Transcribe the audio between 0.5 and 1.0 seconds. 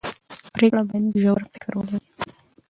پرېکړې